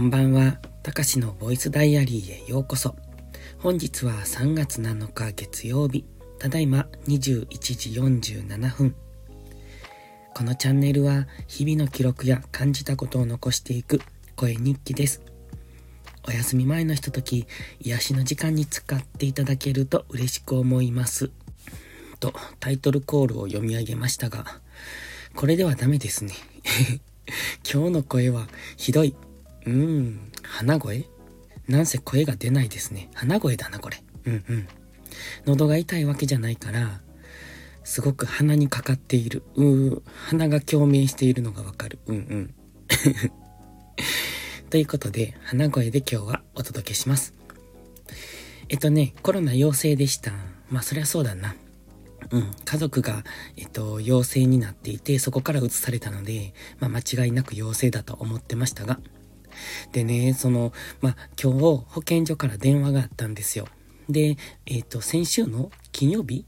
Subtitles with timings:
[0.00, 0.56] こんばんは。
[0.82, 2.96] たかしのボイスダイアリーへようこそ。
[3.58, 6.06] 本日は3月7日月曜日。
[6.38, 7.90] ただいま21時
[8.40, 8.96] 47分。
[10.34, 14.00] このチャンネルは日々の記録や感じたことを残していく
[14.36, 15.20] 声日記です。
[16.26, 17.46] お休み前のひととき、
[17.80, 21.30] 癒しの時間に使っていただけると嬉しく思います。
[22.20, 24.46] とタイトルコールを読み上げましたが、
[25.36, 26.32] これではダメですね。
[27.70, 28.48] 今日の声は
[28.78, 29.14] ひどい。
[29.66, 31.06] うん、鼻声？
[31.68, 33.08] なんせ声が出ないですね。
[33.14, 34.02] 鼻声だな、これ。
[34.26, 34.68] うんうん。
[35.46, 37.00] 喉が痛いわけじゃないから、
[37.84, 39.42] すごく鼻にかかっている。
[39.54, 41.98] うー、鼻が共鳴しているのがわかる。
[42.06, 42.54] うんうん。
[44.70, 47.34] ということで、鼻声で今日はお届けします。
[48.68, 50.32] えっとね、コロナ陽性でした。
[50.70, 51.56] まあ、そりゃそうだな。
[52.30, 53.24] うん、家族が、
[53.56, 59.00] えっと、陽性になっていて、そこから移されたので、まあ、間違いなく陽性だと思ってましたが、
[59.92, 63.66] でね、その、まあ、今日保健所から電話があったんですよ。
[64.08, 66.44] で、えっ、と、先週の金曜日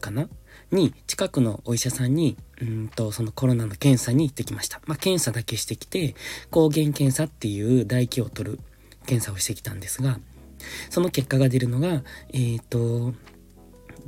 [0.00, 0.28] かな？
[0.70, 4.80] に、近くのお医者さんに、うんと、そのコロナの検査に行ってきました。
[4.86, 6.14] まあ、検査だけしてきて、
[6.50, 8.60] 抗原検査っていう唾液を取る
[9.06, 10.18] 検査をしてきたんですが、
[10.90, 13.14] その結果が出るのが、えっ、と、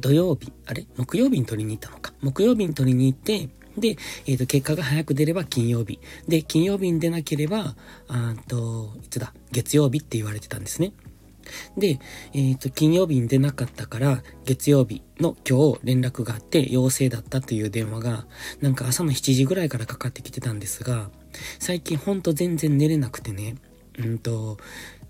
[0.01, 0.87] 土曜日、あれ？
[0.97, 2.13] 木曜日に取りに行ったのか。
[2.21, 3.49] 木曜日に取りに行って、
[3.81, 6.01] で、えっ、ー、と、結果が早く出れば金曜日。
[6.27, 7.77] で、金曜日に出なければ、
[8.09, 10.93] あと、いつだ、月曜日って言われてたんですね。
[11.77, 11.99] で、
[12.35, 18.27] えっ、ー、と、金曜日に出なかったから、月曜日の今日連絡があって陽性だったという電話が、
[18.61, 21.11] なんか朝の7時ぐらいからかかってきてたんですが、
[21.59, 23.57] 最近ほんと全然寝れなくてね、
[23.99, 24.59] うんと、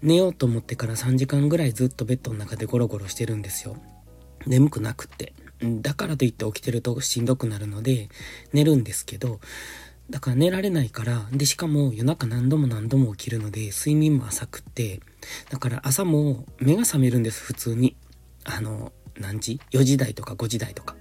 [0.01, 3.77] 寝ようと思ってから3時間ぐらいずっとベッドの中でゴロゴロしてるんですよ。
[4.47, 5.33] 眠くなくって。
[5.63, 8.09] だからといって起きてるとしんどくなるので、
[8.53, 9.41] 寝るんですけど、
[10.11, 15.01] だから寝られないから、で、しかも夜中何度も何度も起きるので、睡眠も浅くって、
[15.51, 17.97] だから朝も目が覚めるんです、普通に。
[18.45, 20.97] あの、何時 ?4 時台とか5時台とか。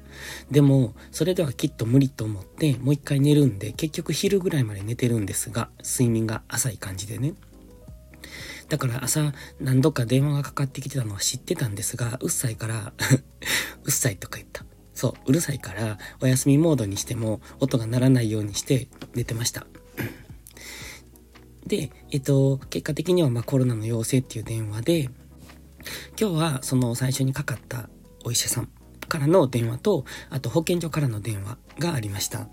[0.52, 7.34] でも、それではきっと無理と思って、もう一回寝るんで、結局昼ぐらいまで寝てるんですが、睡眠が浅い感じでね。
[8.70, 12.94] だから朝何度か電話がかかってきてたのは知ってたんですが、うっさいから
[13.84, 14.66] うっさいとか言った。
[14.94, 19.68] そう、うるさいから、お休みモードにしても音が鳴らないようにして寝てました。
[21.68, 25.10] で、えっと、結果的にはまコロナの陽性っていう電話で、
[26.20, 27.90] 今日はその最初にかかった
[28.26, 28.70] お医者さん
[29.08, 32.48] からの電話と、あと保健所からの電話がありました。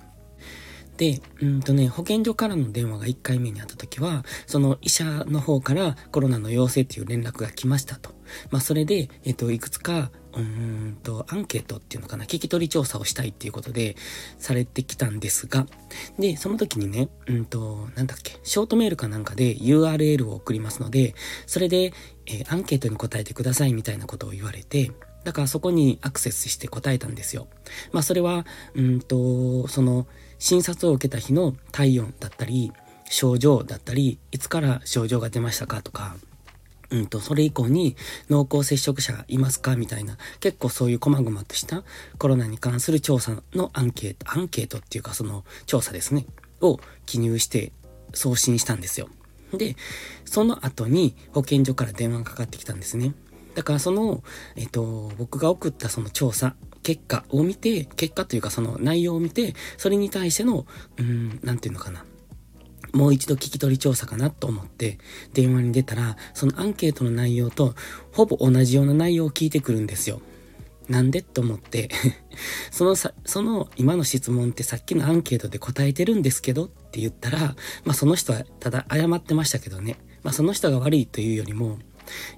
[0.96, 8.14] で、うんとね、保健所からの電話が1回目にあった時は、その医者の方からコロナの陽性っていう連絡が来ましたと。
[8.50, 13.96] まあ、それで、えっと、いくつか、うんと、アンケートっていうのかな、聞き取り調査をしたいっていうことで、
[14.38, 15.66] されてきたんですが、
[16.18, 21.14] で、その時にね、うんと、なんだっけ、ショートメールかなんかで URL を送りますので、
[21.46, 21.92] それで、
[22.26, 24.92] えー、アンケートに答えてくださいみたいなことを言われて、
[25.24, 27.48] だからそこにアクセスして答えたんですよ。
[27.92, 30.06] まあそれは、うんと、その、
[30.38, 32.72] 診察を受けた日の体温だったり、
[33.08, 36.16] 症状だったり、いつから症状が出ましたかとか、
[36.90, 37.96] うんと、それ以降に
[38.30, 41.82] 濃厚接触者いますかみたいな、結構そういう細々とした
[42.18, 46.26] コロナに関する調査のアンケート、アンケートっていうかその調査ですね、
[46.60, 47.72] を記入して
[48.12, 49.08] 送信したんですよ。
[49.52, 49.76] で、
[50.24, 53.12] その後に保健所から電話がかかってきたんですね。
[53.54, 54.22] だからその、
[54.56, 60.66] えっと、僕が送ったその調査、結果を見て、結果というかその内容を見て、それに対しての、
[60.98, 62.04] うん、なんていうのかな。
[62.92, 64.98] もう一度聞き取り調査かなと思って
[65.32, 67.74] 電話に出たら、そのアンケートの内容と
[68.12, 70.22] ほぼ同じような内容を聞いてくるんですよ。
[70.88, 71.88] なんでと思って
[72.70, 79.98] そのさ、その今の質問ってさっきのアンケートで答えてるんですけどって言ったら、まあその人はただ謝ってましたけどね。
[80.22, 81.78] まあその人が悪いというよりも、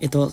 [0.01, 0.33] えっと、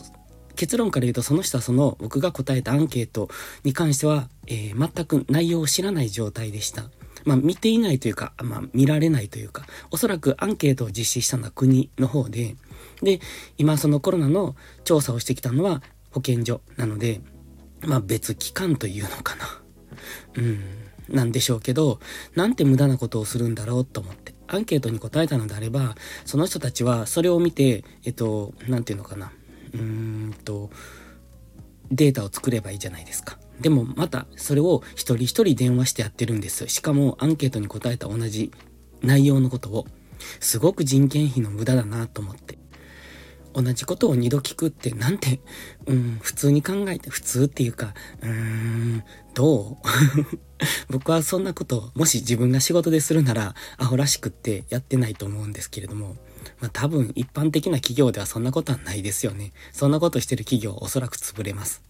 [0.56, 3.30] 結論から言うとその人はその僕が答えたアンケート
[3.64, 6.86] に関しては、えー、全く内容を知らない状態でした。
[7.26, 12.56] まあ見ていないというか、まあ見られないというか、おそらくアンケートを実施したのは国の方で、
[13.02, 13.20] で、
[13.58, 15.82] 今そのコロナの調査をしてきたのは
[16.12, 17.22] 保健所なので、
[17.82, 19.62] まあ別機関というのかな。
[20.36, 20.60] うん、
[21.10, 22.00] なんでしょうけど、
[22.36, 24.34] なんて無駄なことをするんだろうと思って。
[24.48, 25.96] アンケートに答えたのであれば、
[26.26, 29.32] その人たちはそれを見て、えっと、なんていうのかな。
[29.74, 30.70] うーんと、
[31.92, 33.38] データを作ればいいじゃないですか。
[33.62, 36.68] でもまたそれを一人一人電話してやってるんです。
[36.68, 38.52] しかもアンケートに答えた同じ
[39.02, 39.86] 内容のことを。
[40.40, 42.58] すごく人件費の無駄だなと思って。
[43.54, 45.40] 同じことを二度聞くってなんて、
[45.86, 49.04] うん、普通に考えて、普通っていうか、うーん、
[49.36, 49.78] どう？
[50.90, 56.16] 僕はそんなことを、もし自分が仕事でするなら、アホらしくってやってないと思うんですけれども、
[56.60, 59.54] まあ多分一般的な企業ではそんなことはないですよね。
[59.72, 61.82] そんなことしてる企業おそらく潰れます。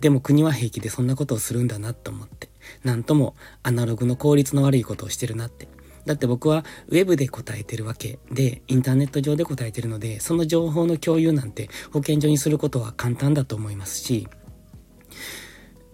[0.00, 2.48] でも国は平気でそんなことをするんだなと思って、
[2.84, 5.68] なんともアナログの効率の悪いことをしてるなって。
[6.06, 14.26] だって僕はウェブで答えてるわけで、インターネット上で答えてるので、その情報の共有なんて保健所にすることは簡単だと思いますし、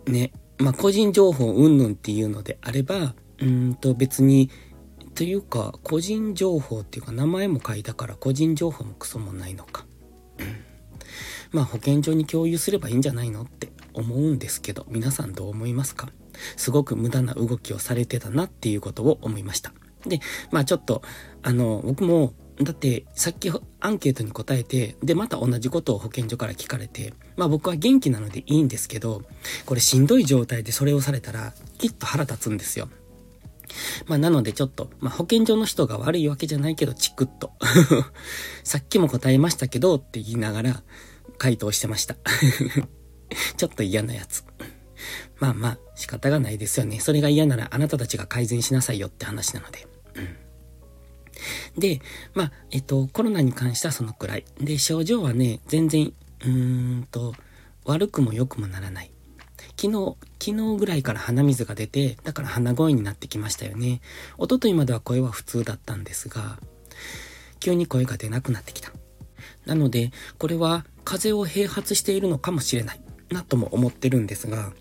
[0.07, 4.51] ね、まあ個人情報云々っていうのであれば、うんと別に、
[5.17, 9.85] というか個人情報っていうか名前も書いたから個人情報もクソもないのか。
[11.53, 16.11] まあ保健所に共有すればいいんじゃないのって思うんですけど、皆さんどう思いますか？
[16.57, 19.73] すごく無駄な動きをされてたなっていうことを思いました。
[20.07, 20.21] で、
[20.51, 21.01] まあちょっと、
[21.43, 29.23] あの、僕も、だってさっきアンケートに答えて、で、また同じことを保健所から聞かれて、まあ僕は元気なのでいいんですけど、
[29.65, 32.91] これしんどい状態でそれをされたら、きっと腹立つんですよ。
[34.07, 37.53] まあなのでちょっと、まあ保健所の人が悪いわけじゃないけど、チクッと。
[38.65, 40.83] さっきも答えましたけどって言いながら
[41.39, 42.17] 回答してました。
[43.57, 44.45] ちょっと嫌なやつ。
[45.39, 47.01] まあまあ仕方がないですよね。
[47.01, 49.87] それが嫌ならあなたたちが改善しなさいよって話なので。
[51.77, 52.01] で、
[52.35, 54.45] まあ、えっと、コロナに関してはそのくらい。
[54.61, 57.35] で、症状はね、全然、うーんと、
[57.85, 59.11] 悪くも良くもならない。
[59.79, 64.01] 昨日、昨日ぐらいから鼻水が出て、だから鼻声になってきましたよね。
[64.39, 66.59] 一昨日までは声は普通だったんですが、
[67.61, 68.93] 急に声が出なくなってきた。
[69.67, 73.01] なので、これは風邪を併発しているのかもしれない
[73.31, 74.73] なとも思ってるんですが、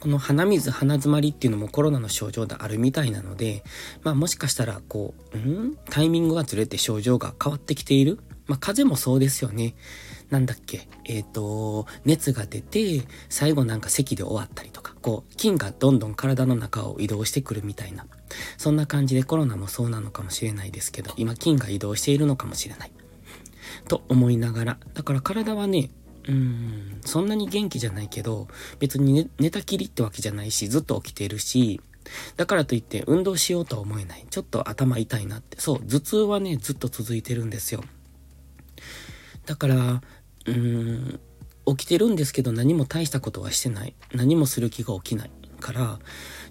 [0.00, 3.64] この鼻水、鼻詰まりっていうのもコロナの症状であるみたいなので、
[4.04, 5.76] まあもしかしたらこう、ん？
[5.90, 8.20] タイミングがずれて症状が変わってきている？
[8.46, 9.74] まあ風邪もそうですよね。
[10.30, 18.06] なんだっけ、えっ、ー、と、熱が出て、最後なんか咳で終わったりとか、こう、菌がどんどん体の中を移動してくるみたいな。
[18.58, 22.92] そんな感じでコロナもそうなのかもしれないですけど、今菌が移動しているのかもしれない。
[23.88, 24.78] と思いながら。
[24.94, 25.90] だから体はね、
[26.24, 28.48] うーん、そんなに元気じゃないけど、
[28.78, 31.80] 別に、ね、寝たきりってわけじゃないし、ずっと起きてるし、
[32.36, 34.26] だからといって運動しようとは思えない。
[34.30, 35.60] ちょっと頭痛いなって。
[35.60, 37.82] そう、頭痛はね、ずっと続いてるんですよ。
[39.46, 40.02] だから、
[40.50, 41.20] うーん、
[41.76, 43.94] 起きてるんですけど何も大したことはしてない。
[44.14, 45.30] 何もする気が起きない。
[45.58, 45.98] から、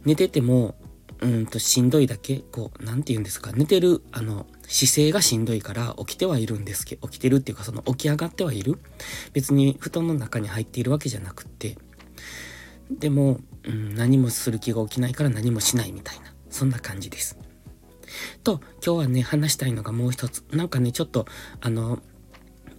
[0.06, 0.76] 寝てても、
[1.20, 8.78] うんとしんどいだけ、こう、なんて言うんですか、寝てる、あの、姿勢がしんどいから起きてはいるんですけど、起きてるっていうかその起き上がってはいる
[9.34, 11.78] 別に布団の中に入っているわけじゃなくって、
[12.92, 17.38] でも、うん、何もする気が起きないから何もしないみたいな、そんな感じです。
[18.44, 20.44] と、今日はね、話したいのがもう一つ。
[20.52, 21.26] なんかね、ちょっと、
[21.60, 22.00] あの、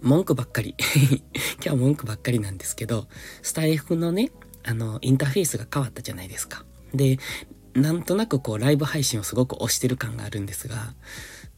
[0.01, 0.75] 文句ばっかり。
[1.63, 3.07] 今日文句ばっかりなんですけど、
[3.41, 4.31] スタイフのね、
[4.63, 6.65] あの、インターフェースが変わったじゃないですか。
[6.93, 7.17] で、
[7.73, 10.93] なんとなくこうライブ配信をすごく推してる感があるんですが、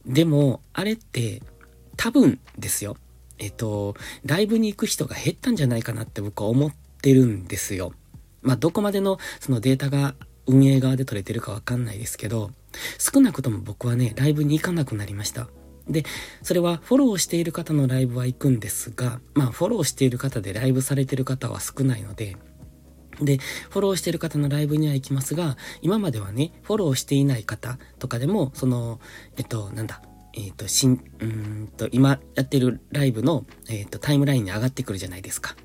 [0.06, 1.42] でも、あれって
[1.96, 2.96] 多分ですよ。
[3.38, 7.92] えっと、ライブに行く人が減ったんじゃないかなって僕は思ってるんですよ。
[8.40, 10.14] まあ、どこまでのそのデータが
[10.46, 12.50] 運営側で取れてるかわかんないですけど、
[12.98, 15.48] 少なくとも僕はね、ライブに行かなくなりました。
[15.88, 16.04] で、
[16.42, 22.36] それはフォローしている方のライブは行くんですが、まあフォローしている方でライブされている方は少ないので、
[23.20, 23.38] で、
[23.70, 29.00] フォローしている方のライブには行きますが、今まではね、フォローしていない方とかでも、その、
[29.36, 30.02] えっと、なんだ、
[30.34, 35.56] えっと、しん、うんと、今やってるライブの、えっと、タイムラインに上がってくるじゃないですか。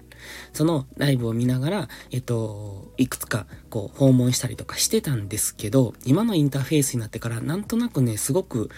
[0.51, 8.69] そのライブを見ながら、えっと、いくつか、こう、訪問したりとかしてたんですけど、今のインターフェースになってから、なんとなくね、すごく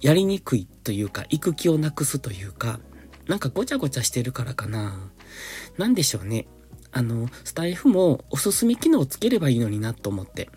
[0.00, 2.80] やりにくいというか、行く気をなくすというか、
[3.26, 5.10] なんかごちゃごちゃしてるからかな。
[5.78, 6.46] なんでしょうね。
[6.92, 10.48] あの、スタイフもおすすめ機能をつければいいのになと思って。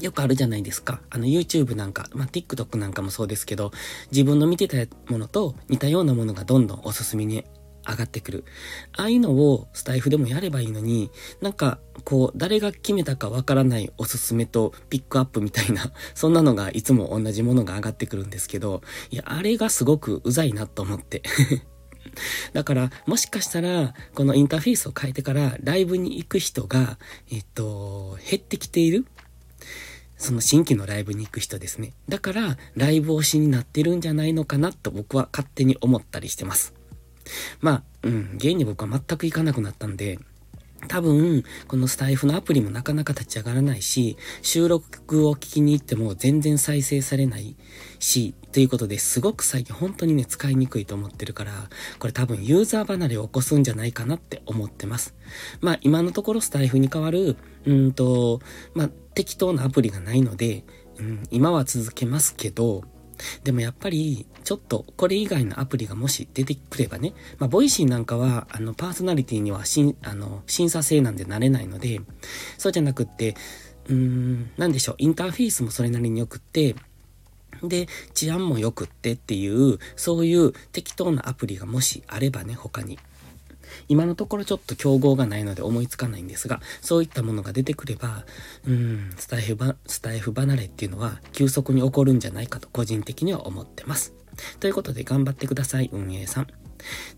[0.00, 1.02] よくあるじゃないですか。
[1.10, 3.70] あの YouTube なんか、まあ、TikTok なんかもそうですけど、
[4.10, 7.44] 自分の見てたものと似たようなものがどんどんおすすめに
[7.90, 8.44] 上がってくる。
[8.96, 21.22] ああいうのをスタイフでもやればいいのに、なんか、こう、誰が決めたかわからないおすすめとピックアップみたいな、 そんなのがいつも同じものが上がってくるんですけど、いや、あれがすごくうざいなと思って。
[22.54, 26.98] だから、もしかしたら、このインターフェースを変えてから、ライブに行く人が、
[27.30, 29.06] えっと、減ってきている
[30.20, 31.94] その新規のライブに行く人ですね。
[32.06, 36.74] だから、ライブ推しになってるんじゃないのかなと僕は勝手に思ったりしてます。
[37.60, 40.18] まあ、うん、現に僕は全く行かなくなったんで、
[40.88, 47.56] 多分、このスタイフのアプリもなかなか立ち上がらないし、収録を聞きに行っても全然再生されない
[47.98, 51.52] し、ということですごく最近本当にね、使いにくいと思ってるから、
[51.98, 55.14] これ多分ユーザー離れを起こすんじゃないかなって思ってます。
[55.60, 58.40] まあ今のところスタイフに代わる、うんと、
[58.74, 60.64] まあ適当なアプリがないので、
[60.98, 62.84] うん、今は続けますけど、
[63.44, 72.00] でもやっぱり、ちょっとこれ以外のアプリがもし出てくればね、まあ、ボイシーなんかは、あの、パーソナリティにはしん、あの、審査制なんでなれないので、
[72.58, 73.36] そうじゃなくって、
[73.88, 76.74] うーん、なんでしょう、インターフェースもそれなりに良くって、
[77.62, 82.98] で、治安も良くってっていう、そういう適当なアプリがもしあればね、他に。
[83.88, 88.24] 今のところちょっと競合がないので思いつかないんですが、そういったものが出てくれば、
[88.66, 94.14] うん、スタイフば、スタイフ離れっていうのは急速に起こるんじゃないかと個人的には思ってます。
[94.58, 96.46] ということで頑張ってください、運営さん。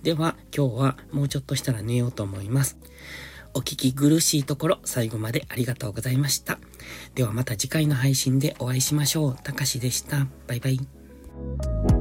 [0.03, 2.77] では、今日はもうちょっとしたら寝ようと思います。
[3.55, 6.59] お聞き苦しいところ最後までありがとうございました。
[7.15, 9.37] ではまた次回の配信でお会いしましょう。
[9.43, 10.27] たかしでした。
[10.47, 11.92] バイバイ。